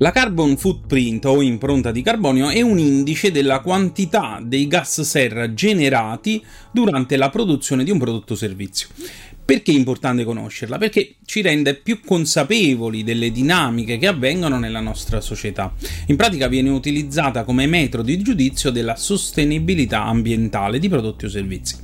[0.00, 5.52] La carbon footprint o impronta di carbonio è un indice della quantità dei gas serra
[5.54, 6.40] generati
[6.70, 8.86] durante la produzione di un prodotto o servizio.
[9.44, 10.78] Perché è importante conoscerla?
[10.78, 15.74] Perché ci rende più consapevoli delle dinamiche che avvengono nella nostra società.
[16.06, 21.76] In pratica viene utilizzata come metodo di giudizio della sostenibilità ambientale di prodotti o servizi.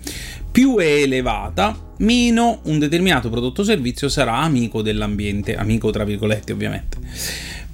[0.53, 6.53] Più è elevata, meno un determinato prodotto o servizio sarà amico dell'ambiente, amico tra virgolette
[6.53, 6.99] ovviamente.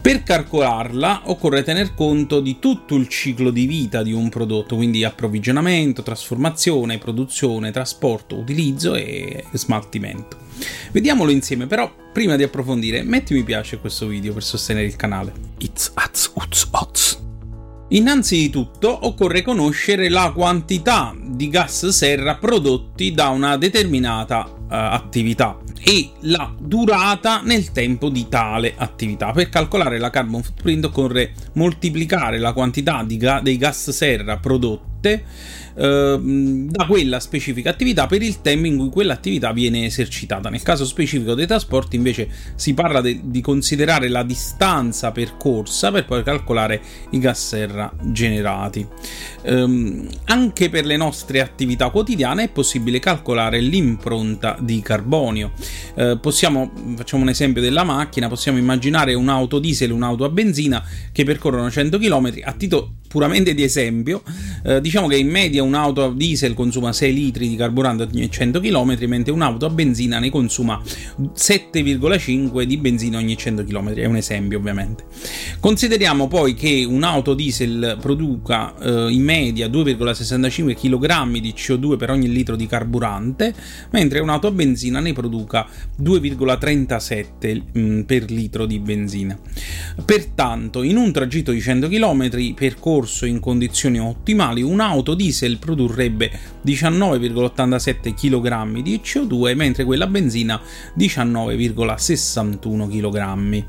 [0.03, 5.05] Per calcolarla occorre tener conto di tutto il ciclo di vita di un prodotto, quindi
[5.05, 10.39] approvvigionamento, trasformazione, produzione, trasporto, utilizzo e smaltimento.
[10.91, 14.97] Vediamolo insieme, però prima di approfondire metti mi piace a questo video per sostenere il
[14.97, 15.35] canale.
[15.59, 17.23] It's az, uz, oz.
[17.89, 26.53] Innanzitutto occorre conoscere la quantità di gas serra prodotti da una determinata attività e la
[26.59, 29.33] durata nel tempo di tale attività.
[29.33, 34.90] Per calcolare la carbon footprint occorre moltiplicare la quantità ga- dei gas serra prodotte
[35.75, 40.49] Ehm, da quella specifica attività per il tempo in cui quell'attività viene esercitata.
[40.51, 46.05] Nel caso specifico dei trasporti invece si parla de- di considerare la distanza percorsa per
[46.05, 48.87] poi calcolare i gas serra generati.
[49.43, 55.53] Um, anche per le nostre attività quotidiane è possibile calcolare l'impronta di carbonio.
[55.95, 61.25] Uh, possiamo, facciamo un esempio della macchina, possiamo immaginare un'auto diesel un'auto a benzina che
[61.25, 64.23] percorrono 100 km a titolo puramente di esempio,
[64.63, 68.61] eh, diciamo che in media un'auto a diesel consuma 6 litri di carburante ogni 100
[68.61, 70.81] km, mentre un'auto a benzina ne consuma
[71.21, 73.95] 7,5 di benzina ogni 100 km.
[73.95, 75.07] È un esempio, ovviamente.
[75.59, 82.31] Consideriamo poi che un'auto diesel produca eh, in media 2,65 kg di CO2 per ogni
[82.31, 83.53] litro di carburante,
[83.91, 85.67] mentre un'auto a benzina ne produca
[86.01, 89.37] 2,37 mm, per litro di benzina.
[90.05, 96.31] Pertanto, in un tragitto di 100 km percorso percorso in condizioni ottimali, un'auto diesel produrrebbe
[96.65, 100.61] 19,87 kg di CO2, mentre quella benzina
[100.97, 103.65] 19,61 kg.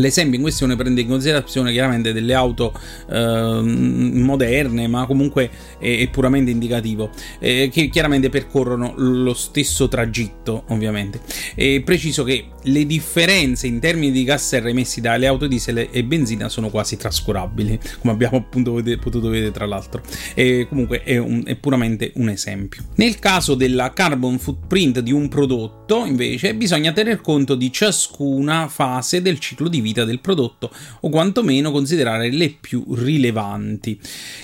[0.00, 2.72] L'esempio in questione prende in considerazione chiaramente delle auto
[3.08, 10.64] eh, moderne, ma comunque è, è puramente indicativo, eh, che chiaramente percorrono lo stesso tragitto,
[10.68, 11.20] ovviamente.
[11.54, 16.48] È preciso che le differenze in termini di gas emessi dalle auto diesel e benzina
[16.48, 20.02] sono quasi trascurabili, come abbiamo appunto potuto vedere tra l'altro.
[20.34, 22.82] E comunque è, un, è puramente un esempio.
[22.96, 29.20] Nel caso della carbon footprint di un prodotto, invece, bisogna tener conto di ciascuna fase
[29.22, 30.70] del ciclo di vita del prodotto
[31.00, 33.98] o quantomeno considerare le più rilevanti.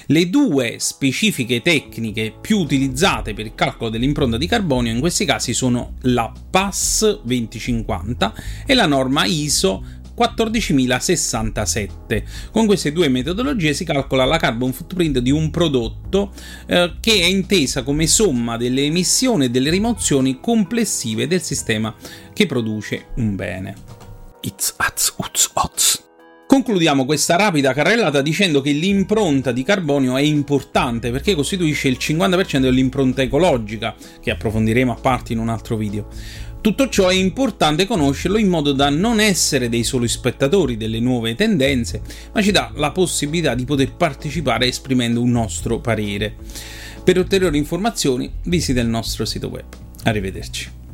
[0.06, 5.54] Le due specifiche tecniche più utilizzate per il calcolo dell'impronta di carbonio in questi casi
[5.54, 8.34] sono la PAS 2050
[8.66, 12.22] e la norma ISO 14.067.
[12.50, 16.32] Con queste due metodologie si calcola la carbon footprint di un prodotto
[16.66, 21.94] eh, che è intesa come somma delle emissioni e delle rimozioni complessive del sistema
[22.32, 23.95] che produce un bene.
[24.46, 26.04] It's az, uz, oz.
[26.46, 32.60] Concludiamo questa rapida carrellata dicendo che l'impronta di carbonio è importante perché costituisce il 50%
[32.60, 36.06] dell'impronta ecologica, che approfondiremo a parte in un altro video.
[36.60, 41.34] Tutto ciò è importante conoscerlo in modo da non essere dei soli spettatori delle nuove
[41.34, 42.00] tendenze,
[42.32, 46.36] ma ci dà la possibilità di poter partecipare esprimendo un nostro parere.
[47.02, 49.66] Per ulteriori informazioni visita il nostro sito web.
[50.04, 50.85] Arrivederci.